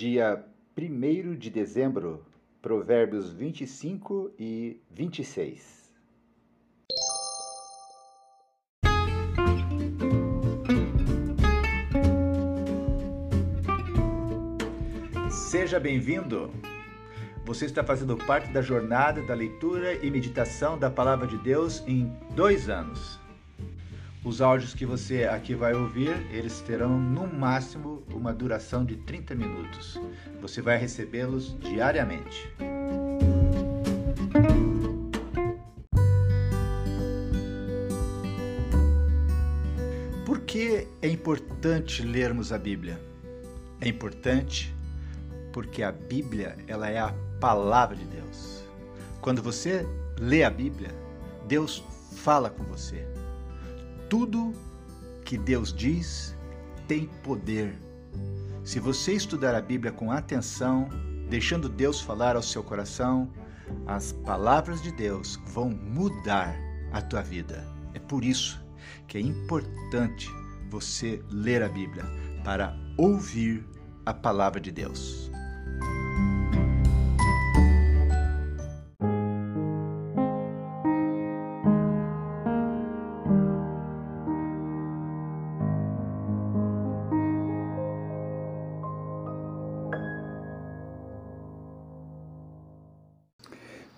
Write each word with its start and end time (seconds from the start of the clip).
dia 0.00 0.42
1 0.78 1.36
de 1.36 1.50
dezembro, 1.50 2.24
Provérbios 2.62 3.34
25 3.34 4.30
e 4.38 4.80
26. 4.90 5.92
Seja 15.28 15.78
bem-vindo! 15.78 16.50
Você 17.44 17.66
está 17.66 17.84
fazendo 17.84 18.16
parte 18.16 18.50
da 18.54 18.62
jornada 18.62 19.20
da 19.20 19.34
leitura 19.34 20.02
e 20.02 20.10
meditação 20.10 20.78
da 20.78 20.90
Palavra 20.90 21.26
de 21.26 21.36
Deus 21.36 21.86
em 21.86 22.10
dois 22.34 22.70
anos. 22.70 23.19
Os 24.30 24.40
áudios 24.40 24.72
que 24.74 24.86
você 24.86 25.24
aqui 25.24 25.56
vai 25.56 25.74
ouvir, 25.74 26.24
eles 26.30 26.60
terão 26.60 26.96
no 26.96 27.26
máximo 27.26 28.04
uma 28.14 28.32
duração 28.32 28.84
de 28.84 28.94
30 28.94 29.34
minutos. 29.34 30.00
Você 30.40 30.62
vai 30.62 30.78
recebê-los 30.78 31.58
diariamente. 31.58 32.48
Por 40.24 40.38
que 40.42 40.86
é 41.02 41.08
importante 41.08 42.04
lermos 42.04 42.52
a 42.52 42.58
Bíblia? 42.58 43.00
É 43.80 43.88
importante 43.88 44.72
porque 45.52 45.82
a 45.82 45.90
Bíblia, 45.90 46.56
ela 46.68 46.88
é 46.88 47.00
a 47.00 47.12
palavra 47.40 47.96
de 47.96 48.04
Deus. 48.04 48.62
Quando 49.20 49.42
você 49.42 49.84
lê 50.20 50.44
a 50.44 50.50
Bíblia, 50.50 50.94
Deus 51.48 51.82
fala 52.12 52.48
com 52.48 52.62
você 52.62 53.04
tudo 54.10 54.52
que 55.24 55.38
Deus 55.38 55.72
diz 55.72 56.36
tem 56.88 57.06
poder. 57.22 57.80
Se 58.64 58.80
você 58.80 59.12
estudar 59.12 59.54
a 59.54 59.62
Bíblia 59.62 59.92
com 59.92 60.10
atenção, 60.10 60.88
deixando 61.28 61.68
Deus 61.68 62.00
falar 62.00 62.34
ao 62.34 62.42
seu 62.42 62.62
coração, 62.62 63.30
as 63.86 64.12
palavras 64.12 64.82
de 64.82 64.90
Deus 64.90 65.38
vão 65.46 65.70
mudar 65.70 66.56
a 66.92 67.00
tua 67.00 67.22
vida. 67.22 67.64
É 67.94 68.00
por 68.00 68.24
isso 68.24 68.60
que 69.06 69.16
é 69.16 69.20
importante 69.20 70.28
você 70.68 71.22
ler 71.30 71.62
a 71.62 71.68
Bíblia 71.68 72.04
para 72.44 72.76
ouvir 72.98 73.64
a 74.04 74.12
palavra 74.12 74.60
de 74.60 74.72
Deus. 74.72 75.30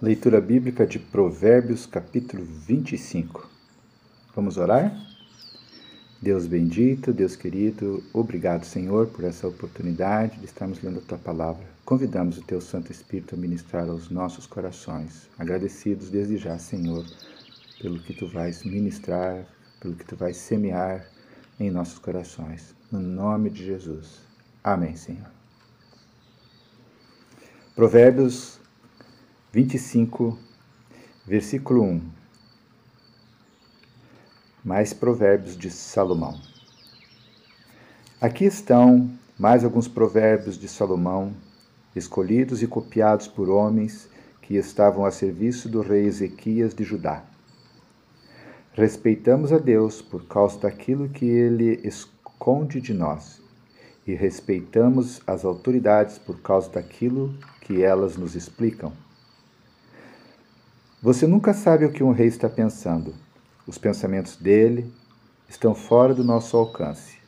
Leitura 0.03 0.41
bíblica 0.41 0.85
de 0.85 0.99
Provérbios, 0.99 1.87
capítulo 1.87 2.45
25. 2.45 3.49
Vamos 4.35 4.59
orar? 4.59 4.93
Deus 6.21 6.45
bendito, 6.45 7.13
Deus 7.13 7.37
querido, 7.37 8.03
obrigado, 8.13 8.65
Senhor, 8.65 9.07
por 9.07 9.25
essa 9.25 9.47
oportunidade 9.47 10.41
de 10.41 10.45
estarmos 10.45 10.83
lendo 10.83 10.99
a 10.99 11.03
tua 11.03 11.19
palavra. 11.19 11.65
Convidamos 11.85 12.37
o 12.37 12.43
teu 12.43 12.61
Santo 12.61 12.91
Espírito 12.91 13.37
a 13.37 13.39
ministrar 13.39 13.89
aos 13.89 14.11
nossos 14.11 14.45
corações. 14.45 15.29
Agradecidos 15.39 16.11
desde 16.11 16.37
já, 16.37 16.59
Senhor, 16.59 17.07
pelo 17.81 18.01
que 18.01 18.13
tu 18.13 18.27
vais 18.27 18.65
ministrar, 18.65 19.47
pelo 19.81 19.95
que 19.95 20.05
tu 20.05 20.17
vais 20.17 20.37
semear 20.37 21.07
em 21.61 21.71
nossos 21.71 22.01
corações. 22.01 22.75
No 22.91 22.99
nome 22.99 23.51
de 23.51 23.65
Jesus. 23.65 24.19
Amém, 24.65 24.97
Senhor. 24.97 25.31
Provérbios 27.77 28.61
25, 29.55 30.39
versículo 31.27 31.83
1. 31.83 32.01
Mais 34.65 34.95
provérbios 34.95 35.59
de 35.59 35.71
Salomão. 35.71 36.41
Aqui 38.19 38.47
estão 38.47 39.11
mais 39.39 39.63
alguns 39.63 39.87
provérbios 39.87 40.59
de 40.59 40.67
Salomão, 40.67 41.35
escolhidos 41.95 42.63
e 42.63 42.67
copiados 42.67 43.29
por 43.29 43.51
homens 43.51 44.09
que 44.41 44.55
estavam 44.55 45.05
a 45.05 45.11
serviço 45.11 45.69
do 45.69 45.83
rei 45.83 46.07
Ezequias 46.07 46.73
de 46.75 46.83
Judá. 46.83 47.23
Respeitamos 48.73 49.53
a 49.53 49.59
Deus 49.59 50.01
por 50.01 50.25
causa 50.25 50.61
daquilo 50.61 51.11
que 51.11 51.27
ele 51.27 51.79
esconde 51.85 52.81
de 52.81 52.95
nós, 52.95 53.43
e 54.07 54.15
respeitamos 54.15 55.21
as 55.27 55.45
autoridades 55.45 56.17
por 56.17 56.41
causa 56.41 56.71
daquilo 56.71 57.35
que 57.61 57.83
elas 57.83 58.17
nos 58.17 58.35
explicam. 58.35 58.95
Você 61.03 61.27
nunca 61.27 61.53
sabe 61.53 61.85
o 61.85 61.91
que 61.91 62.05
um 62.05 62.13
rei 62.13 62.29
está 62.29 62.49
pensando. 62.49 63.13
Os 63.67 63.77
pensamentos 63.77 64.37
dele 64.37 64.89
estão 65.49 65.75
fora 65.75 66.15
do 66.15 66.23
nosso 66.23 66.57
alcance, 66.57 67.19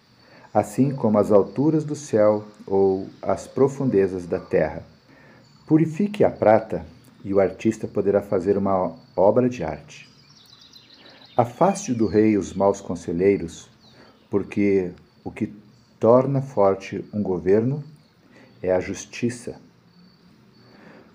assim 0.55 0.95
como 0.95 1.19
as 1.19 1.33
alturas 1.33 1.83
do 1.83 1.97
céu 1.97 2.45
ou 2.69 3.09
as 3.21 3.49
profundezas 3.49 4.27
da 4.27 4.39
terra. 4.39 4.85
Purifique 5.67 6.23
a 6.23 6.31
prata 6.31 6.87
e 7.25 7.35
o 7.35 7.41
artista 7.41 7.89
poderá 7.89 8.23
fazer 8.23 8.57
uma 8.57 8.95
obra 9.17 9.49
de 9.49 9.65
arte. 9.65 10.09
Afaste 11.37 11.93
do 11.93 12.07
rei 12.07 12.39
os 12.39 12.55
maus 12.55 12.81
conselheiros, 12.81 13.69
porque 14.31 14.93
o 15.25 15.33
que 15.33 15.53
torna 15.99 16.41
forte 16.41 17.05
um 17.13 17.25
governo 17.25 17.83
é 18.63 18.73
a 18.73 18.79
justiça. 18.79 19.64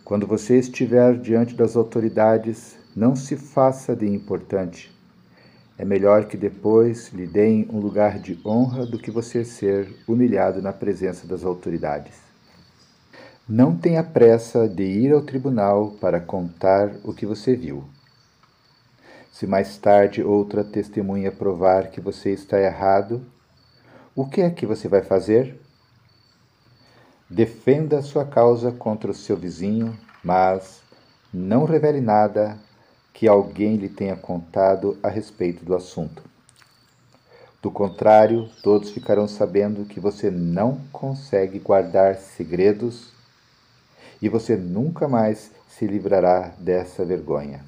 Quando 0.10 0.26
você 0.26 0.58
estiver 0.58 1.20
diante 1.20 1.54
das 1.54 1.76
autoridades, 1.76 2.76
não 2.96 3.16
se 3.16 3.38
faça 3.38 3.96
de 3.96 4.08
importante. 4.08 4.92
É 5.78 5.86
melhor 5.86 6.26
que 6.26 6.36
depois 6.36 7.14
lhe 7.14 7.28
deem 7.28 7.68
um 7.70 7.80
lugar 7.80 8.18
de 8.18 8.36
honra 8.44 8.88
do 8.88 8.98
que 8.98 9.12
você 9.12 9.46
ser 9.46 9.88
humilhado 10.08 10.64
na 10.64 10.74
presença 10.74 11.28
das 11.28 11.46
autoridades. 11.46 12.16
Não 13.48 13.78
tenha 13.78 14.04
pressa 14.04 14.68
de 14.68 14.82
ir 14.82 15.14
ao 15.14 15.22
tribunal 15.22 15.92
para 16.02 16.20
contar 16.20 16.92
o 17.04 17.14
que 17.14 17.28
você 17.28 17.56
viu. 17.56 17.84
Se 19.32 19.46
mais 19.46 19.78
tarde 19.78 20.24
outra 20.24 20.64
testemunha 20.64 21.32
provar 21.32 21.92
que 21.92 22.02
você 22.02 22.32
está 22.32 22.60
errado, 22.60 23.24
o 24.16 24.26
que 24.26 24.42
é 24.42 24.50
que 24.50 24.66
você 24.66 24.88
vai 24.88 25.04
fazer? 25.04 25.69
Defenda 27.30 28.00
a 28.00 28.02
sua 28.02 28.26
causa 28.26 28.72
contra 28.72 29.12
o 29.12 29.14
seu 29.14 29.38
vizinho, 29.38 29.96
mas 30.24 30.82
não 31.32 31.64
revele 31.64 32.02
nada 32.02 32.58
que 33.14 33.28
alguém 33.28 33.76
lhe 33.76 33.88
tenha 33.88 34.16
contado 34.16 34.98
a 35.04 35.10
respeito 35.10 35.64
do 35.64 35.76
assunto. 35.76 36.24
Do 37.62 37.70
contrário, 37.70 38.50
todos 38.64 38.90
ficarão 38.90 39.28
sabendo 39.28 39.86
que 39.86 40.00
você 40.00 40.32
não 40.32 40.82
consegue 40.92 41.60
guardar 41.60 42.16
segredos 42.16 43.12
e 44.20 44.28
você 44.28 44.56
nunca 44.56 45.08
mais 45.08 45.52
se 45.68 45.86
livrará 45.86 46.52
dessa 46.58 47.06
vergonha. 47.06 47.64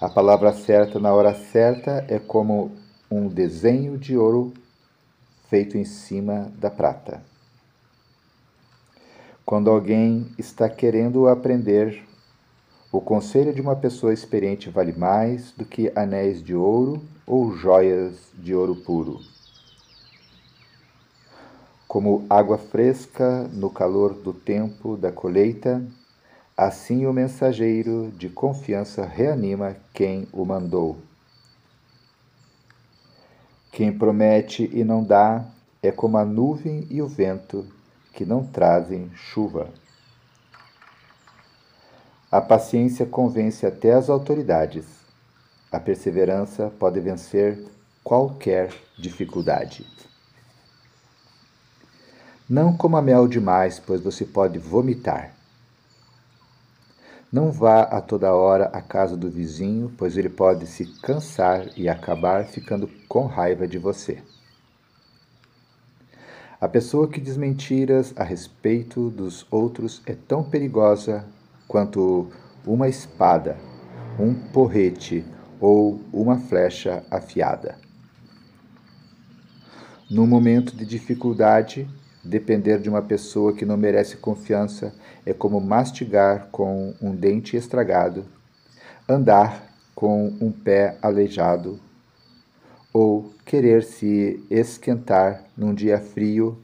A 0.00 0.08
palavra 0.08 0.52
certa 0.52 0.98
na 0.98 1.12
hora 1.12 1.34
certa 1.34 2.04
é 2.08 2.18
como 2.18 2.72
um 3.08 3.28
desenho 3.28 3.96
de 3.96 4.16
ouro 4.16 4.52
feito 5.52 5.76
em 5.76 5.84
cima 5.84 6.50
da 6.58 6.70
prata. 6.70 7.22
Quando 9.44 9.68
alguém 9.68 10.32
está 10.38 10.66
querendo 10.66 11.28
aprender, 11.28 12.02
o 12.90 13.02
conselho 13.02 13.52
de 13.52 13.60
uma 13.60 13.76
pessoa 13.76 14.14
experiente 14.14 14.70
vale 14.70 14.94
mais 14.94 15.52
do 15.52 15.66
que 15.66 15.92
anéis 15.94 16.42
de 16.42 16.54
ouro 16.54 17.02
ou 17.26 17.54
joias 17.54 18.14
de 18.32 18.54
ouro 18.54 18.76
puro. 18.76 19.20
Como 21.86 22.24
água 22.30 22.56
fresca 22.56 23.46
no 23.52 23.68
calor 23.68 24.14
do 24.14 24.32
tempo 24.32 24.96
da 24.96 25.12
colheita, 25.12 25.84
assim 26.56 27.04
o 27.04 27.12
mensageiro 27.12 28.10
de 28.16 28.30
confiança 28.30 29.04
reanima 29.04 29.76
quem 29.92 30.26
o 30.32 30.46
mandou. 30.46 30.96
Quem 33.72 33.90
promete 33.90 34.68
e 34.70 34.84
não 34.84 35.02
dá 35.02 35.46
é 35.82 35.90
como 35.90 36.18
a 36.18 36.26
nuvem 36.26 36.86
e 36.90 37.00
o 37.00 37.08
vento 37.08 37.66
que 38.12 38.22
não 38.22 38.44
trazem 38.44 39.10
chuva. 39.14 39.70
A 42.30 42.38
paciência 42.38 43.06
convence 43.06 43.64
até 43.64 43.94
as 43.94 44.10
autoridades. 44.10 44.84
A 45.72 45.80
perseverança 45.80 46.70
pode 46.78 47.00
vencer 47.00 47.64
qualquer 48.04 48.74
dificuldade. 48.98 49.86
Não 52.46 52.76
coma 52.76 53.00
mel 53.00 53.26
demais, 53.26 53.80
pois 53.80 54.02
você 54.02 54.26
pode 54.26 54.58
vomitar. 54.58 55.34
Não 57.32 57.50
vá 57.50 57.84
a 57.84 58.02
toda 58.02 58.34
hora 58.34 58.66
à 58.74 58.82
casa 58.82 59.16
do 59.16 59.30
vizinho, 59.30 59.90
pois 59.96 60.18
ele 60.18 60.28
pode 60.28 60.66
se 60.66 60.84
cansar 61.00 61.66
e 61.78 61.88
acabar 61.88 62.44
ficando 62.44 62.86
com 63.08 63.24
raiva 63.24 63.66
de 63.66 63.78
você. 63.78 64.22
A 66.60 66.68
pessoa 66.68 67.08
que 67.08 67.18
diz 67.18 67.38
mentiras 67.38 68.12
a 68.16 68.22
respeito 68.22 69.08
dos 69.08 69.46
outros 69.50 70.02
é 70.04 70.14
tão 70.14 70.44
perigosa 70.44 71.24
quanto 71.66 72.30
uma 72.66 72.86
espada, 72.86 73.56
um 74.18 74.34
porrete 74.34 75.24
ou 75.58 76.02
uma 76.12 76.36
flecha 76.36 77.02
afiada. 77.10 77.78
No 80.10 80.26
momento 80.26 80.76
de 80.76 80.84
dificuldade, 80.84 81.88
depender 82.22 82.78
de 82.78 82.88
uma 82.88 83.02
pessoa 83.02 83.52
que 83.52 83.64
não 83.64 83.76
merece 83.76 84.16
confiança 84.16 84.94
é 85.26 85.32
como 85.32 85.60
mastigar 85.60 86.48
com 86.52 86.94
um 87.00 87.14
dente 87.14 87.56
estragado, 87.56 88.24
andar 89.08 89.72
com 89.94 90.28
um 90.40 90.52
pé 90.52 90.96
aleijado 91.02 91.80
ou 92.92 93.32
querer 93.44 93.82
se 93.82 94.44
esquentar 94.50 95.44
num 95.56 95.74
dia 95.74 95.98
frio, 95.98 96.58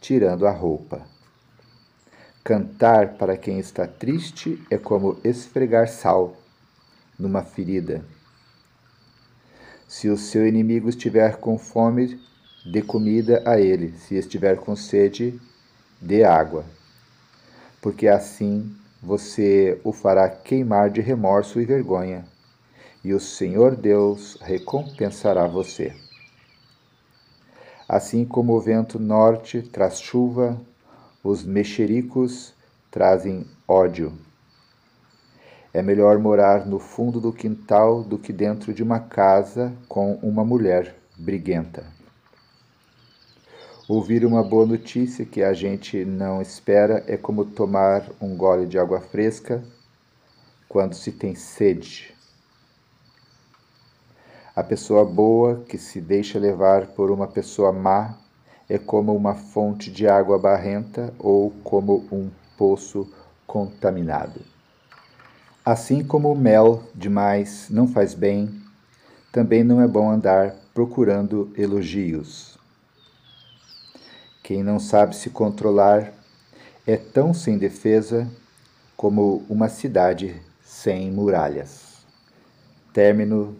tirando 0.00 0.46
a 0.46 0.50
roupa. 0.50 1.06
Cantar 2.42 3.14
para 3.14 3.36
quem 3.36 3.58
está 3.58 3.86
triste 3.86 4.60
é 4.70 4.78
como 4.78 5.18
esfregar 5.22 5.88
sal 5.88 6.36
numa 7.18 7.42
ferida. 7.42 8.02
Se 9.86 10.08
o 10.08 10.16
seu 10.16 10.46
inimigo 10.46 10.88
estiver 10.88 11.36
com 11.36 11.58
fome, 11.58 12.18
dê 12.64 12.82
comida 12.82 13.42
a 13.46 13.60
ele. 13.60 13.94
Se 13.98 14.16
estiver 14.16 14.56
com 14.56 14.74
sede, 14.76 15.40
dê 16.00 16.24
água. 16.24 16.64
Porque 17.80 18.08
assim 18.08 18.74
você 19.02 19.80
o 19.84 19.92
fará 19.92 20.28
queimar 20.28 20.90
de 20.90 21.00
remorso 21.00 21.60
e 21.60 21.64
vergonha 21.64 22.24
e 23.02 23.14
o 23.14 23.20
Senhor 23.20 23.74
Deus 23.74 24.36
recompensará 24.40 25.46
você. 25.46 25.94
Assim 27.88 28.24
como 28.24 28.54
o 28.54 28.60
vento 28.60 28.98
norte 28.98 29.62
traz 29.62 30.00
chuva, 30.00 30.60
os 31.24 31.44
mexericos 31.44 32.54
trazem 32.90 33.46
ódio. 33.66 34.12
É 35.72 35.82
melhor 35.82 36.18
morar 36.18 36.66
no 36.66 36.78
fundo 36.78 37.20
do 37.20 37.32
quintal 37.32 38.02
do 38.02 38.18
que 38.18 38.32
dentro 38.32 38.72
de 38.72 38.82
uma 38.82 39.00
casa 39.00 39.72
com 39.88 40.14
uma 40.16 40.44
mulher 40.44 40.96
briguenta. 41.16 41.99
Ouvir 43.92 44.24
uma 44.24 44.40
boa 44.40 44.64
notícia 44.64 45.26
que 45.26 45.42
a 45.42 45.52
gente 45.52 46.04
não 46.04 46.40
espera 46.40 47.02
é 47.08 47.16
como 47.16 47.44
tomar 47.44 48.04
um 48.20 48.36
gole 48.36 48.64
de 48.64 48.78
água 48.78 49.00
fresca 49.00 49.64
quando 50.68 50.94
se 50.94 51.10
tem 51.10 51.34
sede. 51.34 52.14
A 54.54 54.62
pessoa 54.62 55.04
boa 55.04 55.64
que 55.68 55.76
se 55.76 56.00
deixa 56.00 56.38
levar 56.38 56.86
por 56.86 57.10
uma 57.10 57.26
pessoa 57.26 57.72
má 57.72 58.14
é 58.68 58.78
como 58.78 59.12
uma 59.12 59.34
fonte 59.34 59.90
de 59.90 60.06
água 60.06 60.38
barrenta 60.38 61.12
ou 61.18 61.50
como 61.64 62.06
um 62.12 62.30
poço 62.56 63.12
contaminado. 63.44 64.40
Assim 65.64 66.04
como 66.04 66.30
o 66.30 66.38
mel 66.38 66.84
demais 66.94 67.66
não 67.68 67.88
faz 67.88 68.14
bem, 68.14 68.54
também 69.32 69.64
não 69.64 69.80
é 69.80 69.88
bom 69.88 70.08
andar 70.08 70.54
procurando 70.72 71.52
elogios. 71.56 72.59
Quem 74.50 74.64
não 74.64 74.80
sabe 74.80 75.14
se 75.14 75.30
controlar 75.30 76.12
é 76.84 76.96
tão 76.96 77.32
sem 77.32 77.56
defesa 77.56 78.28
como 78.96 79.46
uma 79.48 79.68
cidade 79.68 80.42
sem 80.60 81.08
muralhas. 81.08 82.04
Término 82.92 83.56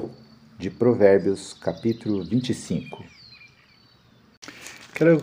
de 0.58 0.68
Provérbios, 0.68 1.54
capítulo 1.54 2.24
25. 2.24 3.04
Quero 4.92 5.22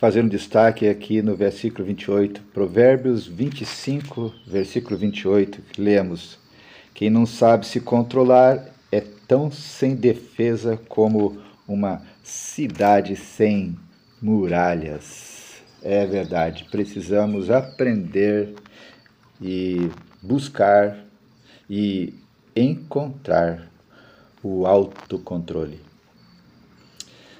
fazer 0.00 0.24
um 0.24 0.28
destaque 0.28 0.88
aqui 0.88 1.22
no 1.22 1.36
versículo 1.36 1.86
28, 1.86 2.42
Provérbios 2.52 3.28
25, 3.28 4.34
versículo 4.44 4.98
28, 4.98 5.62
que 5.62 5.80
lemos: 5.80 6.36
Quem 6.92 7.10
não 7.10 7.26
sabe 7.26 7.64
se 7.64 7.78
controlar 7.78 8.74
é 8.90 9.00
tão 9.28 9.52
sem 9.52 9.94
defesa 9.94 10.76
como 10.88 11.40
uma 11.68 12.02
cidade 12.24 13.14
sem 13.14 13.78
muralhas. 14.20 15.62
É 15.82 16.06
verdade, 16.06 16.66
precisamos 16.70 17.50
aprender 17.50 18.54
e 19.40 19.90
buscar 20.22 21.04
e 21.68 22.14
encontrar 22.54 23.70
o 24.42 24.66
autocontrole. 24.66 25.80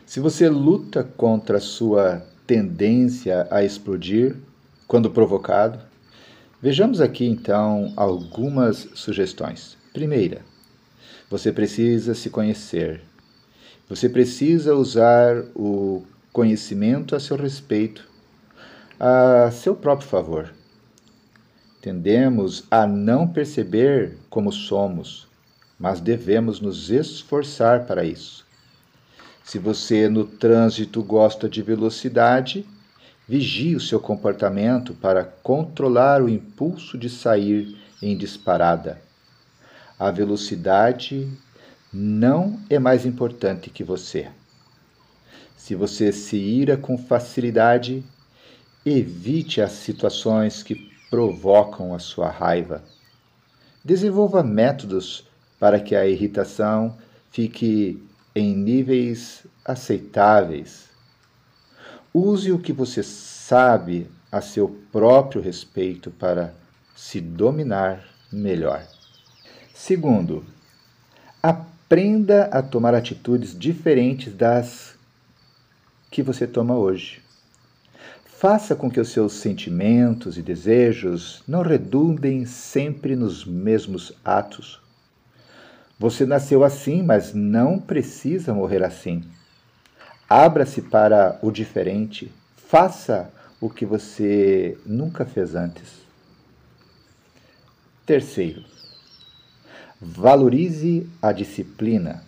Se 0.05 0.21
você 0.21 0.49
luta 0.49 1.03
contra 1.03 1.59
a 1.59 1.61
sua 1.61 2.25
tendência 2.47 3.49
a 3.51 3.65
explodir 3.65 4.37
quando 4.87 5.11
provocado, 5.11 5.81
vejamos 6.63 7.01
aqui 7.01 7.27
então 7.27 7.93
algumas 7.97 8.89
sugestões. 8.95 9.77
Primeira, 9.93 10.43
você 11.29 11.51
precisa 11.51 12.15
se 12.15 12.31
conhecer. 12.31 13.03
Você 13.89 14.09
precisa 14.09 14.75
usar 14.75 15.45
o 15.55 16.05
conhecimento 16.37 17.17
a 17.17 17.19
seu 17.19 17.35
respeito, 17.35 18.07
a 19.01 19.51
seu 19.51 19.75
próprio 19.75 20.07
favor. 20.07 20.53
Tendemos 21.81 22.65
a 22.71 22.87
não 22.87 23.27
perceber 23.27 24.19
como 24.29 24.53
somos, 24.53 25.27
mas 25.79 25.99
devemos 25.99 26.61
nos 26.61 26.91
esforçar 26.91 27.87
para 27.87 28.05
isso. 28.05 28.45
Se 29.43 29.59
você 29.59 30.11
no 30.11 30.27
trânsito 30.27 31.03
gosta 31.03 31.49
de 31.49 31.63
velocidade, 31.63 32.67
vigie 33.27 33.75
o 33.75 33.81
seu 33.81 33.99
comportamento 33.99 34.93
para 34.93 35.25
controlar 35.25 36.21
o 36.21 36.29
impulso 36.29 36.99
de 36.99 37.09
sair 37.09 37.79
em 38.03 38.15
disparada. 38.15 39.01
A 39.99 40.11
velocidade 40.11 41.33
não 41.91 42.61
é 42.69 42.79
mais 42.79 43.07
importante 43.07 43.71
que 43.71 43.83
você. 43.83 44.29
Se 45.67 45.75
você 45.75 46.13
se 46.13 46.37
ira 46.37 46.77
com 46.77 46.97
facilidade, 46.97 48.05
evite 48.85 49.61
as 49.61 49.73
situações 49.73 50.63
que 50.63 50.93
provocam 51.11 51.93
a 51.93 51.99
sua 51.99 52.31
raiva. 52.31 52.85
Desenvolva 53.85 54.45
métodos 54.45 55.27
para 55.59 55.81
que 55.81 55.97
a 55.97 56.07
irritação 56.07 56.97
fique 57.33 58.01
em 58.33 58.55
níveis 58.55 59.45
aceitáveis. 59.65 60.85
Use 62.15 62.53
o 62.53 62.61
que 62.61 62.73
você 62.73 63.03
sabe 63.03 64.09
a 64.31 64.41
seu 64.41 64.69
próprio 64.93 65.43
respeito 65.43 66.13
para 66.13 66.55
se 66.95 67.21
dominar 67.21 68.05
melhor. 68.33 68.87
Segundo, 69.75 70.45
aprenda 71.43 72.45
a 72.53 72.63
tomar 72.63 72.95
atitudes 72.95 73.59
diferentes 73.59 74.33
das 74.33 74.96
que 76.17 76.23
você 76.23 76.47
toma 76.47 76.75
hoje. 76.75 77.23
Faça 78.25 78.75
com 78.75 78.91
que 78.91 79.01
os 79.01 79.11
seus 79.11 79.35
sentimentos 79.35 80.37
e 80.37 80.43
desejos 80.43 81.43
não 81.47 81.63
redundem 81.63 82.45
sempre 82.45 83.15
nos 83.15 83.45
mesmos 83.45 84.13
atos 84.25 84.85
você 85.99 86.27
nasceu 86.27 86.63
assim, 86.63 87.03
mas 87.03 87.33
não 87.33 87.79
precisa 87.79 88.53
morrer 88.53 88.85
assim. 88.85 89.25
Abra-se 90.29 90.83
para 90.83 91.39
o 91.41 91.51
diferente. 91.51 92.31
Faça 92.55 93.33
o 93.59 93.71
que 93.71 93.87
você 93.87 94.77
nunca 94.85 95.25
fez 95.25 95.55
antes. 95.55 96.03
Terceiro, 98.05 98.63
valorize 99.99 101.09
a 101.23 101.33
disciplina. 101.33 102.23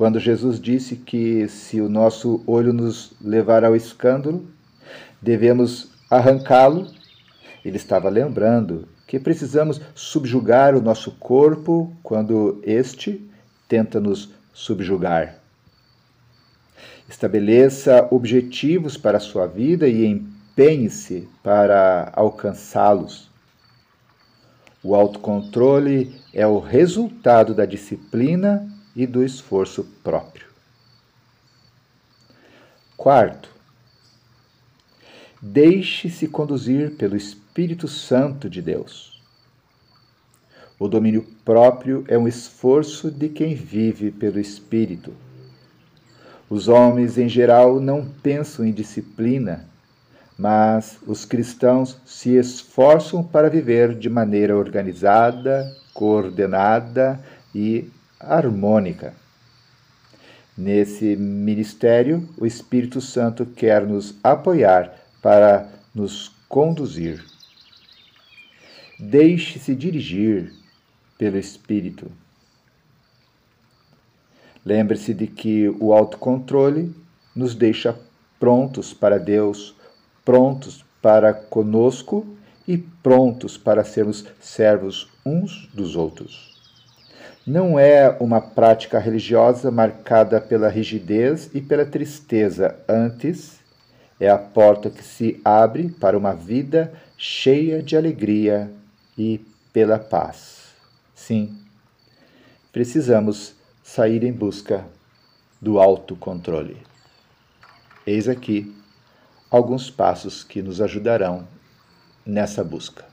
Quando 0.00 0.18
Jesus 0.18 0.58
disse 0.58 0.96
que 0.96 1.46
se 1.46 1.78
o 1.78 1.86
nosso 1.86 2.42
olho 2.46 2.72
nos 2.72 3.12
levar 3.20 3.66
ao 3.66 3.76
escândalo, 3.76 4.48
devemos 5.20 5.90
arrancá-lo, 6.08 6.86
ele 7.62 7.76
estava 7.76 8.08
lembrando 8.08 8.88
que 9.06 9.20
precisamos 9.20 9.78
subjugar 9.94 10.74
o 10.74 10.80
nosso 10.80 11.10
corpo 11.10 11.94
quando 12.02 12.62
este 12.64 13.30
tenta 13.68 14.00
nos 14.00 14.30
subjugar. 14.54 15.38
Estabeleça 17.06 18.08
objetivos 18.10 18.96
para 18.96 19.18
a 19.18 19.20
sua 19.20 19.46
vida 19.46 19.86
e 19.86 20.06
empenhe-se 20.06 21.28
para 21.42 22.10
alcançá-los. 22.14 23.30
O 24.82 24.94
autocontrole 24.94 26.18
é 26.32 26.46
o 26.46 26.58
resultado 26.58 27.54
da 27.54 27.66
disciplina 27.66 28.79
e 29.00 29.06
do 29.06 29.24
esforço 29.24 29.82
próprio. 30.04 30.46
Quarto, 32.98 33.48
deixe-se 35.40 36.28
conduzir 36.28 36.96
pelo 36.96 37.16
Espírito 37.16 37.88
Santo 37.88 38.50
de 38.50 38.60
Deus. 38.60 39.22
O 40.78 40.86
domínio 40.86 41.26
próprio 41.46 42.04
é 42.08 42.18
um 42.18 42.28
esforço 42.28 43.10
de 43.10 43.30
quem 43.30 43.54
vive 43.54 44.10
pelo 44.10 44.38
Espírito. 44.38 45.14
Os 46.50 46.68
homens 46.68 47.16
em 47.16 47.28
geral 47.28 47.80
não 47.80 48.06
pensam 48.22 48.66
em 48.66 48.72
disciplina, 48.72 49.66
mas 50.36 50.98
os 51.06 51.24
cristãos 51.24 51.96
se 52.04 52.36
esforçam 52.36 53.24
para 53.24 53.48
viver 53.48 53.94
de 53.94 54.10
maneira 54.10 54.54
organizada, 54.54 55.74
coordenada 55.94 57.18
e 57.54 57.90
harmônica. 58.20 59.14
Nesse 60.56 61.16
ministério, 61.16 62.28
o 62.36 62.44
Espírito 62.44 63.00
Santo 63.00 63.46
quer 63.46 63.86
nos 63.86 64.14
apoiar 64.22 64.94
para 65.22 65.68
nos 65.94 66.30
conduzir. 66.48 67.24
Deixe-se 68.98 69.74
dirigir 69.74 70.52
pelo 71.16 71.38
Espírito. 71.38 72.10
Lembre-se 74.64 75.14
de 75.14 75.26
que 75.26 75.68
o 75.80 75.94
autocontrole 75.94 76.94
nos 77.34 77.54
deixa 77.54 77.98
prontos 78.38 78.92
para 78.92 79.18
Deus, 79.18 79.74
prontos 80.24 80.84
para 81.00 81.32
conosco 81.32 82.26
e 82.68 82.76
prontos 82.76 83.56
para 83.56 83.82
sermos 83.84 84.26
servos 84.38 85.08
uns 85.24 85.68
dos 85.72 85.96
outros. 85.96 86.59
Não 87.50 87.76
é 87.76 88.16
uma 88.20 88.40
prática 88.40 88.96
religiosa 89.00 89.72
marcada 89.72 90.40
pela 90.40 90.68
rigidez 90.68 91.50
e 91.52 91.60
pela 91.60 91.84
tristeza, 91.84 92.78
antes, 92.88 93.58
é 94.20 94.30
a 94.30 94.38
porta 94.38 94.88
que 94.88 95.02
se 95.02 95.40
abre 95.44 95.88
para 95.88 96.16
uma 96.16 96.32
vida 96.32 96.92
cheia 97.18 97.82
de 97.82 97.96
alegria 97.96 98.70
e 99.18 99.44
pela 99.72 99.98
paz. 99.98 100.68
Sim, 101.12 101.58
precisamos 102.72 103.56
sair 103.82 104.22
em 104.22 104.32
busca 104.32 104.84
do 105.60 105.80
autocontrole. 105.80 106.76
Eis 108.06 108.28
aqui 108.28 108.72
alguns 109.50 109.90
passos 109.90 110.44
que 110.44 110.62
nos 110.62 110.80
ajudarão 110.80 111.48
nessa 112.24 112.62
busca. 112.62 113.04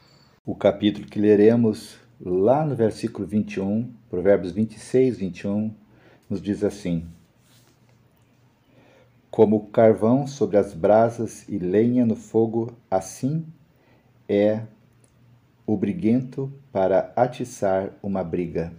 O 0.46 0.54
capítulo 0.54 1.08
que 1.08 1.20
leremos 1.20 1.98
lá 2.20 2.66
no 2.66 2.76
versículo 2.76 3.28
21, 3.28 3.94
Provérbios 4.10 4.52
26, 4.52 5.18
21, 5.18 5.74
nos 6.30 6.42
diz 6.42 6.64
assim: 6.64 7.06
Como 9.30 9.68
carvão 9.68 10.26
sobre 10.26 10.58
as 10.58 10.74
brasas 10.74 11.48
e 11.48 11.58
lenha 11.58 12.06
no 12.06 12.16
fogo, 12.16 12.74
assim 12.90 13.46
é 14.28 14.64
o 15.66 15.78
briguento 15.78 16.52
para 16.72 17.12
atiçar 17.16 17.94
uma 18.02 18.24
briga. 18.24 18.74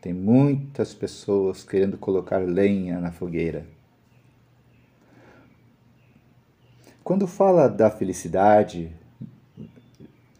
Tem 0.00 0.12
muitas 0.12 0.94
pessoas 0.94 1.64
querendo 1.64 1.98
colocar 1.98 2.38
lenha 2.38 3.00
na 3.00 3.10
fogueira. 3.10 3.66
Quando 7.02 7.26
fala 7.26 7.68
da 7.68 7.90
felicidade, 7.90 8.92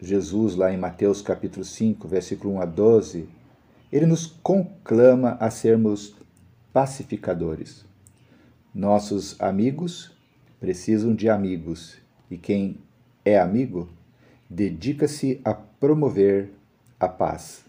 Jesus, 0.01 0.55
lá 0.55 0.71
em 0.71 0.77
Mateus 0.77 1.21
capítulo 1.21 1.65
5, 1.65 2.07
versículo 2.07 2.53
1 2.55 2.61
a 2.61 2.65
12, 2.65 3.27
ele 3.91 4.05
nos 4.05 4.27
conclama 4.27 5.35
a 5.39 5.49
sermos 5.49 6.15
pacificadores. 6.71 7.85
Nossos 8.73 9.35
amigos 9.41 10.11
precisam 10.59 11.13
de 11.13 11.27
amigos, 11.27 11.97
e 12.31 12.37
quem 12.37 12.77
é 13.25 13.37
amigo 13.37 13.89
dedica-se 14.49 15.41
a 15.43 15.53
promover 15.53 16.49
a 16.99 17.07
paz. 17.07 17.65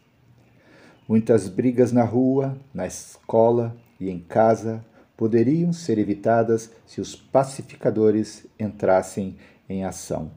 Muitas 1.08 1.48
brigas 1.48 1.90
na 1.90 2.04
rua, 2.04 2.56
na 2.72 2.86
escola 2.86 3.76
e 3.98 4.08
em 4.08 4.20
casa 4.20 4.84
poderiam 5.16 5.72
ser 5.72 5.98
evitadas 5.98 6.70
se 6.86 7.00
os 7.00 7.16
pacificadores 7.16 8.46
entrassem 8.58 9.36
em 9.68 9.84
ação. 9.84 10.30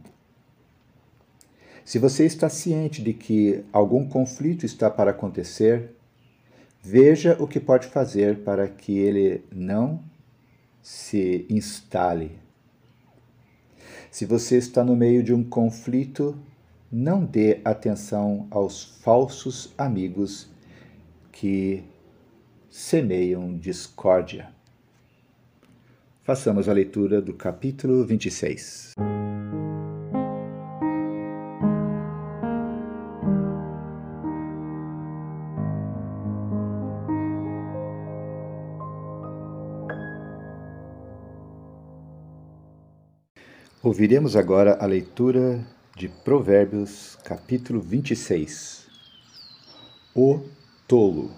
Se 1.86 2.00
você 2.00 2.26
está 2.26 2.48
ciente 2.48 3.02
de 3.02 3.14
que 3.14 3.64
algum 3.74 4.08
conflito 4.08 4.66
está 4.66 4.90
para 4.90 5.12
acontecer, 5.12 5.92
veja 6.82 7.36
o 7.42 7.48
que 7.48 7.60
pode 7.60 7.88
fazer 7.88 8.40
para 8.40 8.68
que 8.68 8.98
ele 8.98 9.44
não 9.52 10.02
se 10.82 11.46
instale. 11.50 12.32
Se 14.10 14.26
você 14.26 14.58
está 14.58 14.84
no 14.84 14.96
meio 14.96 15.22
de 15.24 15.34
um 15.34 15.44
conflito, 15.44 16.38
não 16.92 17.26
dê 17.26 17.60
atenção 17.66 18.48
aos 18.50 18.84
falsos 19.02 19.74
amigos 19.78 20.50
que 21.32 21.84
semeiam 22.70 23.58
discórdia. 23.58 24.50
Façamos 26.24 26.70
a 26.70 26.74
leitura 26.74 27.22
do 27.22 27.34
capítulo 27.34 28.06
26. 28.06 28.94
Ouviremos 43.94 44.36
agora 44.36 44.76
a 44.82 44.88
leitura 44.88 45.64
de 45.96 46.10
Provérbios, 46.10 47.16
capítulo 47.24 47.80
26. 47.80 48.88
O 50.16 50.40
tolo. 50.88 51.30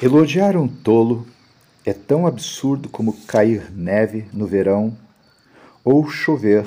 Elogiar 0.00 0.56
um 0.56 0.68
tolo 0.68 1.26
é 1.84 1.92
tão 1.92 2.28
absurdo 2.28 2.88
como 2.88 3.24
cair 3.26 3.72
neve 3.72 4.24
no 4.32 4.46
verão 4.46 4.96
ou 5.84 6.08
chover 6.08 6.64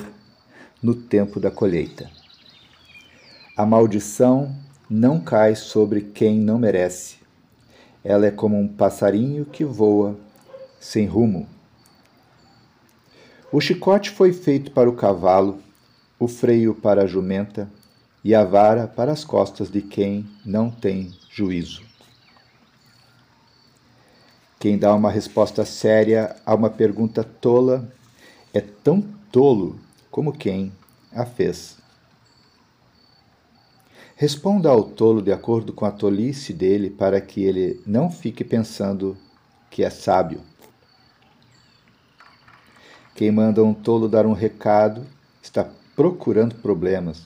no 0.82 0.94
tempo 0.94 1.40
da 1.40 1.50
colheita. 1.50 2.10
A 3.56 3.64
maldição 3.64 4.54
não 4.90 5.18
cai 5.18 5.54
sobre 5.54 6.02
quem 6.02 6.38
não 6.38 6.58
merece. 6.58 7.16
Ela 8.04 8.26
é 8.26 8.30
como 8.30 8.60
um 8.60 8.68
passarinho 8.68 9.46
que 9.46 9.64
voa 9.64 10.18
sem 10.78 11.06
rumo. 11.06 11.55
O 13.52 13.60
chicote 13.60 14.10
foi 14.10 14.32
feito 14.32 14.72
para 14.72 14.90
o 14.90 14.96
cavalo, 14.96 15.60
o 16.18 16.26
freio 16.26 16.74
para 16.74 17.02
a 17.02 17.06
jumenta 17.06 17.70
e 18.24 18.34
a 18.34 18.42
vara 18.42 18.88
para 18.88 19.12
as 19.12 19.24
costas 19.24 19.70
de 19.70 19.80
quem 19.80 20.28
não 20.44 20.68
tem 20.68 21.16
juízo. 21.30 21.82
Quem 24.58 24.76
dá 24.76 24.92
uma 24.94 25.10
resposta 25.10 25.64
séria 25.64 26.34
a 26.44 26.54
uma 26.54 26.68
pergunta 26.68 27.22
tola 27.22 27.88
é 28.52 28.60
tão 28.60 29.00
tolo 29.30 29.78
como 30.10 30.32
quem 30.32 30.72
a 31.12 31.24
fez. 31.24 31.76
Responda 34.16 34.70
ao 34.70 34.82
tolo 34.82 35.22
de 35.22 35.30
acordo 35.30 35.72
com 35.72 35.84
a 35.84 35.90
tolice 35.92 36.52
dele 36.52 36.90
para 36.90 37.20
que 37.20 37.44
ele 37.44 37.80
não 37.86 38.10
fique 38.10 38.42
pensando 38.42 39.16
que 39.70 39.84
é 39.84 39.90
sábio. 39.90 40.40
Quem 43.16 43.32
manda 43.32 43.64
um 43.64 43.72
tolo 43.72 44.10
dar 44.10 44.26
um 44.26 44.34
recado 44.34 45.06
está 45.42 45.66
procurando 45.96 46.54
problemas. 46.56 47.22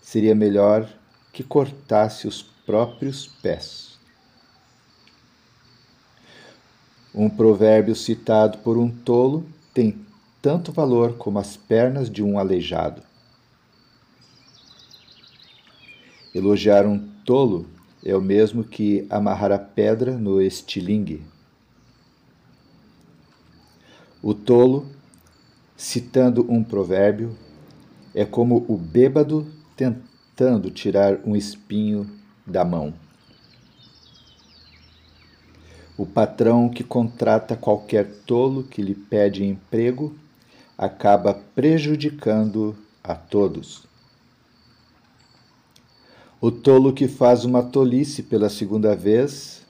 Seria 0.00 0.34
melhor 0.34 0.88
que 1.30 1.44
cortasse 1.44 2.26
os 2.26 2.42
próprios 2.42 3.26
pés. 3.26 3.98
Um 7.14 7.28
provérbio 7.28 7.94
citado 7.94 8.56
por 8.58 8.78
um 8.78 8.90
tolo 8.90 9.46
tem 9.74 10.02
tanto 10.40 10.72
valor 10.72 11.18
como 11.18 11.38
as 11.38 11.58
pernas 11.58 12.10
de 12.10 12.22
um 12.22 12.38
aleijado. 12.38 13.02
Elogiar 16.34 16.86
um 16.86 16.98
tolo 17.26 17.66
é 18.02 18.16
o 18.16 18.20
mesmo 18.22 18.64
que 18.64 19.06
amarrar 19.10 19.52
a 19.52 19.58
pedra 19.58 20.16
no 20.16 20.40
estilingue. 20.40 21.22
O 24.22 24.32
tolo, 24.32 24.97
citando 25.78 26.44
um 26.50 26.64
provérbio, 26.64 27.38
é 28.12 28.24
como 28.24 28.66
o 28.68 28.76
bêbado 28.76 29.46
tentando 29.76 30.72
tirar 30.72 31.20
um 31.24 31.36
espinho 31.36 32.10
da 32.44 32.64
mão. 32.64 32.92
O 35.96 36.04
patrão 36.04 36.68
que 36.68 36.82
contrata 36.82 37.56
qualquer 37.56 38.06
tolo 38.26 38.64
que 38.64 38.82
lhe 38.82 38.94
pede 38.94 39.44
emprego 39.44 40.16
acaba 40.76 41.32
prejudicando 41.32 42.76
a 43.02 43.14
todos. 43.14 43.86
O 46.40 46.50
tolo 46.50 46.92
que 46.92 47.06
faz 47.06 47.44
uma 47.44 47.62
tolice 47.62 48.22
pela 48.24 48.48
segunda 48.48 48.96
vez 48.96 49.64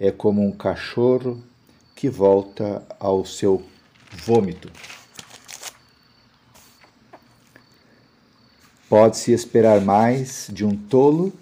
é 0.00 0.10
como 0.10 0.44
um 0.44 0.50
cachorro 0.50 1.40
que 1.94 2.08
volta 2.08 2.84
ao 2.98 3.24
seu 3.24 3.62
vômito. 4.12 4.70
Pode-se 8.96 9.32
esperar 9.32 9.80
mais 9.80 10.48
de 10.52 10.64
um 10.64 10.76
tolo 10.76 11.32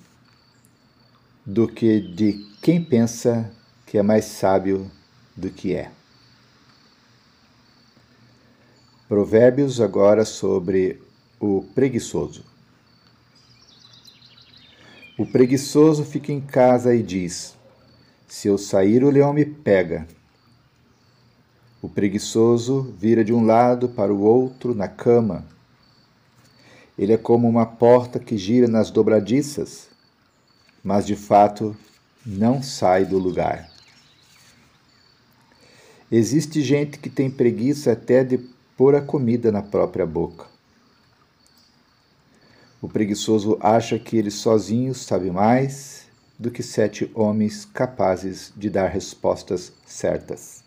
do 1.45 1.69
que 1.69 2.01
de 2.01 2.47
quem 2.63 2.83
pensa 2.83 3.53
que 3.85 3.99
é 3.99 4.03
mais 4.03 4.25
sábio 4.25 4.91
do 5.37 5.51
que 5.51 5.75
é. 5.75 5.91
Provérbios 9.07 9.83
agora 9.83 10.25
sobre 10.25 11.03
o 11.39 11.63
preguiçoso. 11.75 12.43
O 15.19 15.27
preguiçoso 15.27 16.07
fica 16.07 16.33
em 16.33 16.41
casa 16.41 16.95
e 16.95 17.03
diz: 17.03 17.55
Se 18.27 18.49
eu 18.49 18.57
sair, 18.57 19.05
o 19.05 19.11
leão 19.11 19.35
me 19.35 19.45
pega. 19.45 20.09
O 21.83 21.89
preguiçoso 21.91 22.97
vira 22.99 23.23
de 23.23 23.35
um 23.35 23.45
lado 23.45 23.91
para 23.91 24.11
o 24.11 24.23
outro 24.23 24.75
na 24.75 24.89
cama. 24.89 25.53
Ele 26.99 27.13
é 27.13 27.17
como 27.17 27.49
uma 27.49 27.65
porta 27.65 28.19
que 28.19 28.37
gira 28.37 28.69
nas 28.69 28.91
dobradiças, 28.91 29.89
mas 30.85 31.07
de 31.07 31.17
fato 31.17 31.77
não 32.25 32.63
sai 32.63 33.05
do 33.05 33.19
lugar. 33.19 33.71
Existe 36.11 36.61
gente 36.61 36.99
que 36.99 37.09
tem 37.09 37.31
preguiça 37.31 37.93
até 37.93 38.23
de 38.23 38.39
pôr 38.77 38.95
a 38.95 39.01
comida 39.01 39.51
na 39.51 39.63
própria 39.63 40.05
boca. 40.05 40.47
O 42.83 42.89
preguiçoso 42.89 43.57
acha 43.61 43.99
que 43.99 44.17
ele 44.17 44.31
sozinho 44.31 44.95
sabe 44.95 45.31
mais 45.31 46.07
do 46.39 46.51
que 46.51 46.63
sete 46.63 47.11
homens 47.15 47.65
capazes 47.65 48.53
de 48.57 48.69
dar 48.69 48.89
respostas 48.89 49.73
certas. 49.87 50.63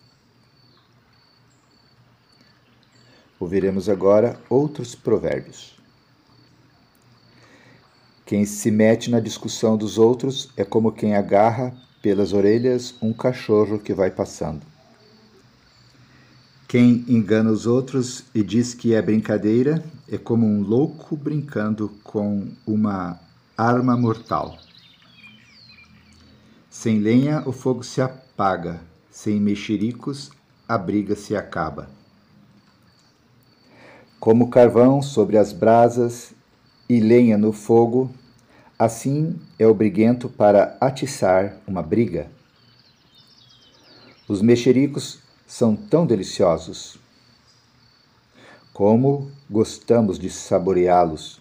Ouviremos 3.37 3.89
agora 3.89 4.39
outros 4.49 4.95
provérbios. 4.95 5.74
Quem 8.25 8.43
se 8.43 8.71
mete 8.71 9.11
na 9.11 9.19
discussão 9.19 9.77
dos 9.77 9.99
outros 9.99 10.49
é 10.57 10.63
como 10.63 10.91
quem 10.91 11.15
agarra 11.15 11.71
pelas 12.01 12.33
orelhas 12.33 12.95
um 12.99 13.13
cachorro 13.13 13.77
que 13.77 13.93
vai 13.93 14.09
passando. 14.09 14.65
Quem 16.67 17.05
engana 17.07 17.51
os 17.51 17.67
outros 17.67 18.25
e 18.33 18.41
diz 18.41 18.73
que 18.73 18.95
é 18.95 19.01
brincadeira 19.01 19.83
é 20.09 20.17
como 20.17 20.45
um 20.47 20.61
louco 20.61 21.15
brincando 21.15 21.89
com 22.03 22.47
uma 22.65 23.19
arma 23.55 23.95
mortal. 23.95 24.57
Sem 26.67 26.99
lenha 26.99 27.43
o 27.45 27.51
fogo 27.51 27.83
se 27.83 28.01
apaga, 28.01 28.81
sem 29.11 29.39
mexericos 29.39 30.31
a 30.67 30.77
briga 30.79 31.15
se 31.15 31.35
acaba. 31.35 31.89
Como 34.19 34.49
carvão 34.49 35.01
sobre 35.01 35.37
as 35.37 35.53
brasas 35.53 36.34
e 36.87 36.99
lenha 36.99 37.37
no 37.37 37.51
fogo, 37.51 38.11
assim 38.77 39.39
é 39.57 39.65
o 39.65 39.73
briguento 39.73 40.29
para 40.29 40.77
atiçar 40.79 41.57
uma 41.67 41.81
briga. 41.81 42.29
Os 44.27 44.41
mexericos 44.41 45.19
são 45.45 45.75
tão 45.75 46.05
deliciosos. 46.05 46.97
Como 48.73 49.31
gostamos 49.49 50.17
de 50.19 50.29
saboreá-los. 50.29 51.39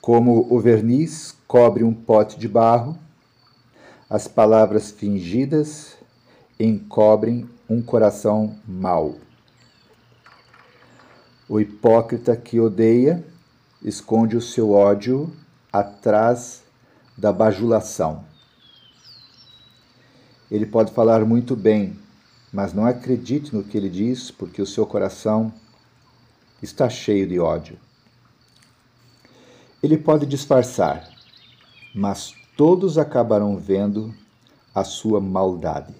Como 0.00 0.46
o 0.52 0.60
verniz 0.60 1.36
cobre 1.46 1.84
um 1.84 1.94
pote 1.94 2.38
de 2.38 2.48
barro, 2.48 2.98
as 4.10 4.26
palavras 4.26 4.90
fingidas 4.90 5.96
encobrem 6.58 7.48
um 7.68 7.80
coração 7.80 8.58
mau. 8.66 9.14
O 11.48 11.60
hipócrita 11.60 12.36
que 12.36 12.60
odeia 12.60 13.24
esconde 13.82 14.36
o 14.36 14.40
seu 14.40 14.70
ódio 14.70 15.32
atrás 15.72 16.62
da 17.16 17.32
bajulação. 17.32 18.24
Ele 20.50 20.66
pode 20.66 20.92
falar 20.92 21.24
muito 21.24 21.56
bem, 21.56 21.98
mas 22.52 22.72
não 22.72 22.84
acredite 22.84 23.54
no 23.54 23.64
que 23.64 23.76
ele 23.76 23.88
diz, 23.88 24.30
porque 24.30 24.60
o 24.60 24.66
seu 24.66 24.86
coração 24.86 25.52
está 26.62 26.88
cheio 26.88 27.26
de 27.26 27.40
ódio. 27.40 27.78
Ele 29.82 29.98
pode 29.98 30.26
disfarçar, 30.26 31.08
mas 31.94 32.34
todos 32.56 32.98
acabarão 32.98 33.56
vendo 33.56 34.14
a 34.74 34.84
sua 34.84 35.20
maldade. 35.20 35.94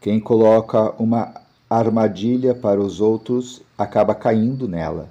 Quem 0.00 0.18
coloca 0.18 0.90
uma 1.00 1.47
armadilha 1.68 2.54
para 2.54 2.80
os 2.80 3.00
outros 3.00 3.62
acaba 3.76 4.14
caindo 4.14 4.66
nela. 4.66 5.10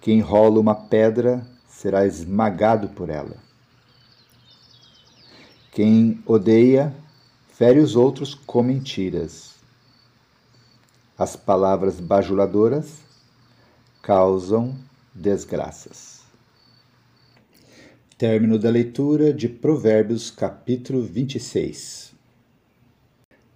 Quem 0.00 0.20
rola 0.20 0.60
uma 0.60 0.74
pedra 0.74 1.44
será 1.66 2.06
esmagado 2.06 2.88
por 2.90 3.10
ela. 3.10 3.36
Quem 5.72 6.22
odeia, 6.24 6.94
fere 7.48 7.80
os 7.80 7.96
outros 7.96 8.34
com 8.34 8.62
mentiras. 8.62 9.56
As 11.18 11.34
palavras 11.34 11.98
bajuladoras 11.98 13.00
causam 14.00 14.76
desgraças. 15.14 16.20
Término 18.16 18.58
da 18.58 18.70
leitura 18.70 19.34
de 19.34 19.48
Provérbios, 19.48 20.30
capítulo 20.30 21.02
26. 21.02 22.14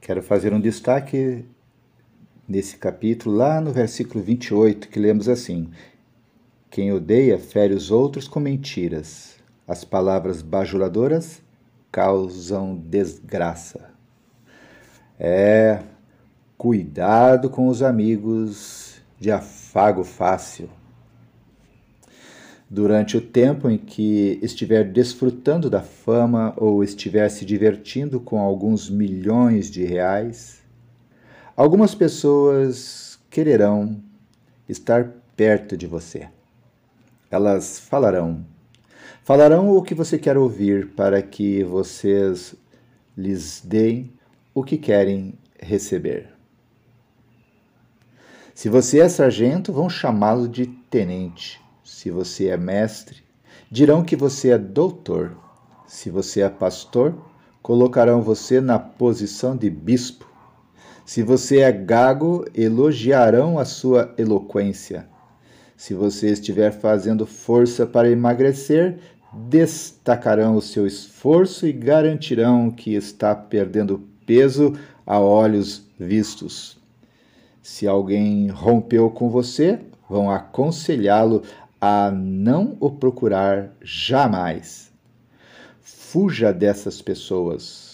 Quero 0.01 0.23
fazer 0.23 0.53
um 0.53 0.61
destaque 0.61 1.45
nesse 2.51 2.77
capítulo, 2.77 3.37
lá 3.37 3.61
no 3.61 3.73
versículo 3.73 4.23
28, 4.25 4.89
que 4.89 4.99
lemos 4.99 5.29
assim: 5.29 5.71
Quem 6.69 6.93
odeia 6.93 7.39
fere 7.39 7.73
os 7.73 7.93
outros 7.93 8.27
com 8.27 8.41
mentiras. 8.41 9.37
As 9.69 9.85
palavras 9.85 10.43
bajuladoras 10.43 11.41
causam 11.93 12.77
desgraça. 12.77 13.91
É, 15.17 15.81
cuidado 16.59 17.49
com 17.49 17.69
os 17.69 17.83
amigos 17.83 19.01
de 19.19 19.31
afago 19.31 20.03
fácil. 20.03 20.69
Durante 22.69 23.17
o 23.17 23.21
tempo 23.21 23.71
em 23.71 23.79
que 23.79 24.41
estiver 24.43 24.85
desfrutando 24.85 25.71
da 25.71 25.83
fama 25.83 26.53
ou 26.57 26.83
estiver 26.83 27.29
se 27.29 27.45
divertindo 27.45 28.19
com 28.19 28.41
alguns 28.41 28.89
milhões 28.89 29.71
de 29.71 29.85
reais, 29.85 30.60
algumas 31.61 31.95
pessoas 31.95 33.19
quererão 33.29 34.03
estar 34.67 35.13
perto 35.37 35.77
de 35.77 35.87
você. 35.87 36.27
Elas 37.31 37.79
falarão 37.79 38.47
Falarão 39.23 39.77
o 39.77 39.83
que 39.83 39.95
você 39.95 40.19
quer 40.19 40.39
ouvir 40.39 40.93
para 40.93 41.21
que 41.21 41.63
vocês 41.63 42.55
lhes 43.15 43.61
deem 43.63 44.11
o 44.55 44.65
que 44.65 44.79
querem 44.79 45.35
receber. 45.61 46.31
Se 48.55 48.71
você 48.71 49.01
é 49.01 49.09
sargento, 49.11 49.71
vão 49.71 49.91
chamá-lo 49.91 50.49
de 50.49 50.65
tenente. 50.65 51.61
Se 51.85 52.11
você 52.11 52.49
é 52.49 52.57
mestre, 52.57 53.23
dirão 53.71 54.03
que 54.03 54.17
você 54.17 54.49
é 54.49 54.59
doutor. 54.59 55.37
Se 55.87 56.09
você 56.09 56.41
é 56.41 56.49
pastor, 56.49 57.15
colocarão 57.63 58.23
você 58.23 58.63
na 58.63 58.79
posição 58.79 59.55
de 59.55 59.69
bispo. 59.69 60.30
Se 61.05 61.23
você 61.23 61.61
é 61.61 61.73
gago, 61.73 62.45
elogiarão 62.55 63.59
a 63.59 63.65
sua 63.65 64.15
eloquência. 64.17 65.09
Se 65.77 65.95
você 65.95 66.31
estiver 66.31 66.73
fazendo 66.73 67.27
força 67.27 67.87
para 67.87 68.11
emagrecer, 68.11 68.99
destacarão 69.33 70.57
o 70.57 70.63
seu 70.63 70.87
esforço 70.87 71.67
e 71.67 71.73
garantirão 71.73 72.71
que 72.71 72.95
está 72.95 73.35
perdendo 73.35 74.07
peso 74.27 74.75
a 75.07 75.19
olhos 75.19 75.83
vistos. 75.99 76.79
Se 77.63 77.87
alguém 77.87 78.49
rompeu 78.49 79.11
com 79.11 79.29
você, 79.29 79.81
vão 80.09 80.31
aconselhá-lo 80.31 81.43
a 81.81 82.11
não 82.11 82.77
o 82.79 82.91
procurar 82.91 83.73
jamais. 83.83 84.93
Fuja 85.81 86.53
dessas 86.53 87.01
pessoas. 87.01 87.90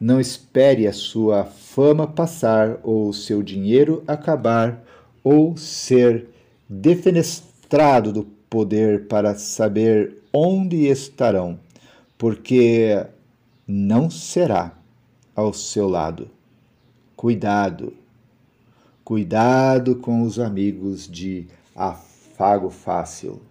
Não 0.00 0.20
espere 0.20 0.86
a 0.86 0.92
sua 0.92 1.44
fama 1.44 2.06
passar 2.06 2.78
ou 2.84 3.12
seu 3.12 3.42
dinheiro 3.42 4.04
acabar 4.06 4.84
ou 5.24 5.56
ser 5.56 6.28
defenestrado 6.68 8.12
do 8.12 8.24
poder 8.48 9.08
para 9.08 9.34
saber 9.34 10.22
onde 10.32 10.86
estarão, 10.86 11.58
porque 12.16 13.04
não 13.66 14.08
será 14.08 14.72
ao 15.34 15.52
seu 15.52 15.88
lado. 15.88 16.30
Cuidado, 17.16 17.92
cuidado 19.02 19.96
com 19.96 20.22
os 20.22 20.38
amigos 20.38 21.08
de 21.08 21.48
afago 21.74 22.70
fácil. 22.70 23.42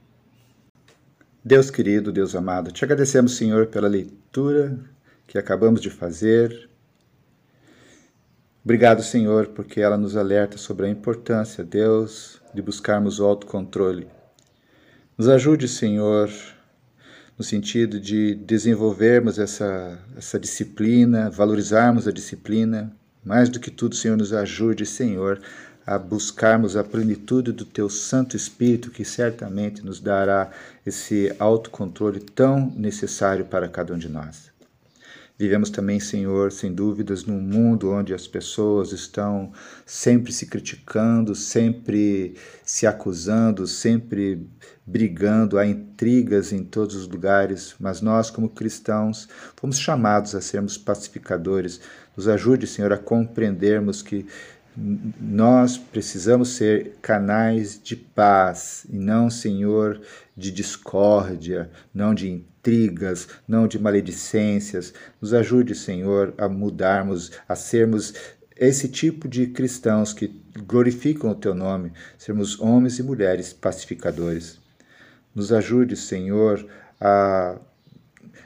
Deus 1.43 1.69
querido, 1.69 2.11
Deus 2.11 2.35
amado, 2.35 2.71
te 2.71 2.85
agradecemos, 2.85 3.35
Senhor, 3.35 3.67
pela 3.67 3.87
leitura 3.87 4.79
que 5.27 5.37
acabamos 5.37 5.81
de 5.81 5.89
fazer. 5.89 6.69
Obrigado, 8.63 9.03
Senhor, 9.03 9.47
porque 9.47 9.81
ela 9.81 9.97
nos 9.97 10.15
alerta 10.15 10.57
sobre 10.57 10.87
a 10.87 10.89
importância, 10.89 11.63
Deus, 11.63 12.41
de 12.53 12.61
buscarmos 12.61 13.19
o 13.19 13.25
autocontrole. 13.25 14.07
Nos 15.17 15.27
ajude, 15.29 15.67
Senhor, 15.67 16.29
no 17.37 17.43
sentido 17.43 17.99
de 17.99 18.35
desenvolvermos 18.35 19.37
essa, 19.37 19.99
essa 20.17 20.39
disciplina, 20.39 21.29
valorizarmos 21.29 22.07
a 22.07 22.11
disciplina. 22.11 22.91
Mais 23.23 23.49
do 23.49 23.59
que 23.59 23.69
tudo, 23.69 23.95
Senhor, 23.95 24.17
nos 24.17 24.33
ajude, 24.33 24.85
Senhor, 24.85 25.39
a 25.85 25.97
buscarmos 25.97 26.75
a 26.75 26.83
plenitude 26.83 27.51
do 27.51 27.63
Teu 27.63 27.89
Santo 27.89 28.35
Espírito, 28.35 28.91
que 28.91 29.05
certamente 29.05 29.85
nos 29.85 29.99
dará 29.99 30.51
esse 30.85 31.33
autocontrole 31.39 32.19
tão 32.19 32.71
necessário 32.75 33.45
para 33.45 33.67
cada 33.67 33.93
um 33.93 33.97
de 33.97 34.09
nós. 34.09 34.56
Vivemos 35.39 35.69
também, 35.69 35.99
Senhor, 35.99 36.51
sem 36.51 36.73
dúvidas, 36.73 37.23
num 37.23 37.39
mundo 37.39 37.91
onde 37.91 38.11
as 38.11 38.25
pessoas 38.27 38.91
estão 38.91 39.51
sempre 39.85 40.33
se 40.33 40.47
criticando, 40.47 41.35
sempre 41.35 42.33
se 42.65 42.87
acusando, 42.87 43.67
sempre 43.67 44.49
brigando, 44.83 45.59
há 45.59 45.65
intrigas 45.67 46.51
em 46.51 46.63
todos 46.63 46.95
os 46.95 47.07
lugares, 47.07 47.75
mas 47.79 48.01
nós, 48.01 48.31
como 48.31 48.49
cristãos, 48.49 49.29
fomos 49.55 49.77
chamados 49.77 50.33
a 50.33 50.41
sermos 50.41 50.75
pacificadores. 50.75 51.81
Nos 52.15 52.27
ajude, 52.27 52.65
Senhor, 52.65 52.91
a 52.91 52.97
compreendermos 52.97 54.01
que 54.01 54.25
nós 54.75 55.77
precisamos 55.77 56.49
ser 56.49 56.97
canais 57.01 57.79
de 57.83 57.95
paz 57.95 58.87
e 58.89 58.97
não, 58.97 59.29
Senhor, 59.29 60.01
de 60.35 60.51
discórdia, 60.51 61.69
não 61.93 62.13
de 62.13 62.43
intrigas, 62.67 63.29
não 63.47 63.67
de 63.67 63.79
maledicências. 63.79 64.93
Nos 65.21 65.33
ajude, 65.33 65.73
Senhor, 65.73 66.33
a 66.37 66.49
mudarmos, 66.49 67.31
a 67.47 67.55
sermos 67.55 68.13
esse 68.55 68.89
tipo 68.89 69.27
de 69.27 69.47
cristãos 69.47 70.13
que 70.13 70.41
glorificam 70.65 71.31
o 71.31 71.35
teu 71.35 71.53
nome, 71.53 71.93
sermos 72.17 72.59
homens 72.59 72.99
e 72.99 73.03
mulheres 73.03 73.53
pacificadores. 73.53 74.59
Nos 75.33 75.53
ajude, 75.53 75.95
Senhor, 75.95 76.67
a 76.99 77.57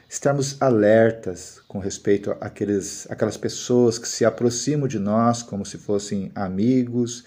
estarmos 0.08 0.60
alertas 0.60 1.60
com 1.66 1.78
respeito 1.78 2.36
àqueles, 2.40 3.10
àquelas 3.10 3.38
pessoas 3.38 3.98
que 3.98 4.06
se 4.06 4.24
aproximam 4.24 4.86
de 4.86 4.98
nós 4.98 5.42
como 5.42 5.64
se 5.64 5.78
fossem 5.78 6.30
amigos, 6.34 7.24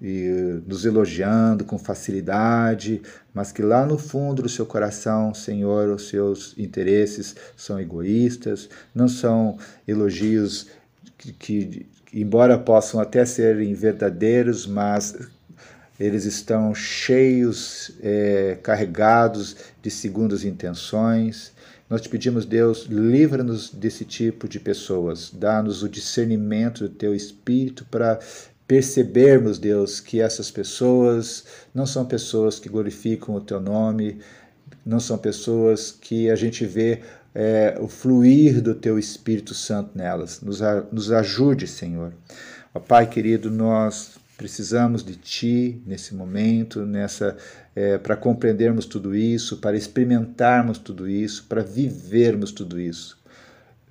e 0.00 0.62
nos 0.66 0.84
elogiando 0.84 1.64
com 1.64 1.78
facilidade, 1.78 3.02
mas 3.34 3.50
que 3.50 3.62
lá 3.62 3.84
no 3.84 3.98
fundo 3.98 4.42
do 4.42 4.48
seu 4.48 4.64
coração, 4.64 5.34
Senhor, 5.34 5.88
os 5.88 6.08
seus 6.08 6.54
interesses 6.56 7.34
são 7.56 7.80
egoístas, 7.80 8.68
não 8.94 9.08
são 9.08 9.58
elogios 9.86 10.68
que, 11.16 11.32
que 11.32 11.86
embora 12.12 12.58
possam 12.58 13.00
até 13.00 13.24
serem 13.24 13.74
verdadeiros, 13.74 14.66
mas 14.66 15.16
eles 15.98 16.24
estão 16.24 16.72
cheios, 16.74 17.90
é, 18.00 18.56
carregados 18.62 19.56
de 19.82 19.90
segundas 19.90 20.44
intenções. 20.44 21.52
Nós 21.90 22.00
te 22.00 22.08
pedimos, 22.08 22.46
Deus, 22.46 22.86
livra-nos 22.88 23.70
desse 23.70 24.04
tipo 24.04 24.46
de 24.46 24.60
pessoas, 24.60 25.30
dá-nos 25.32 25.82
o 25.82 25.88
discernimento 25.88 26.84
do 26.84 26.90
teu 26.90 27.14
espírito 27.14 27.84
para 27.90 28.20
percebermos, 28.68 29.58
Deus, 29.58 29.98
que 29.98 30.20
essas 30.20 30.50
pessoas 30.50 31.46
não 31.74 31.86
são 31.86 32.04
pessoas 32.04 32.60
que 32.60 32.68
glorificam 32.68 33.34
o 33.34 33.40
teu 33.40 33.58
nome, 33.58 34.18
não 34.84 35.00
são 35.00 35.16
pessoas 35.16 35.90
que 35.90 36.30
a 36.30 36.36
gente 36.36 36.66
vê 36.66 37.00
é, 37.34 37.78
o 37.80 37.88
fluir 37.88 38.60
do 38.60 38.74
teu 38.74 38.98
Espírito 38.98 39.54
Santo 39.54 39.96
nelas. 39.96 40.42
Nos, 40.42 40.60
nos 40.92 41.10
ajude, 41.10 41.66
Senhor. 41.66 42.12
Ó 42.74 42.78
Pai 42.78 43.08
querido, 43.08 43.50
nós 43.50 44.18
precisamos 44.36 45.02
de 45.02 45.16
Ti 45.16 45.82
nesse 45.86 46.14
momento, 46.14 46.84
nessa 46.84 47.36
é, 47.74 47.96
para 47.96 48.16
compreendermos 48.16 48.86
tudo 48.86 49.14
isso, 49.14 49.58
para 49.58 49.76
experimentarmos 49.76 50.78
tudo 50.78 51.08
isso, 51.08 51.46
para 51.48 51.62
vivermos 51.62 52.52
tudo 52.52 52.78
isso. 52.78 53.17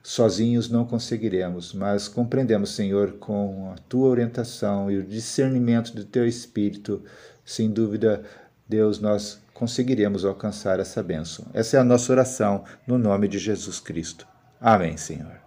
Sozinhos 0.09 0.69
não 0.69 0.85
conseguiremos, 0.85 1.73
mas 1.73 2.07
compreendemos, 2.07 2.73
Senhor, 2.73 3.17
com 3.19 3.73
a 3.73 3.77
tua 3.89 4.07
orientação 4.07 4.89
e 4.89 4.97
o 4.97 5.03
discernimento 5.03 5.93
do 5.93 6.05
teu 6.05 6.25
espírito, 6.25 7.03
sem 7.43 7.69
dúvida, 7.69 8.23
Deus, 8.69 9.01
nós 9.01 9.41
conseguiremos 9.53 10.23
alcançar 10.23 10.79
essa 10.79 11.03
bênção. 11.03 11.45
Essa 11.53 11.75
é 11.75 11.79
a 11.81 11.83
nossa 11.83 12.09
oração 12.13 12.63
no 12.87 12.97
nome 12.97 13.27
de 13.27 13.37
Jesus 13.37 13.81
Cristo. 13.81 14.25
Amém, 14.61 14.95
Senhor. 14.95 15.41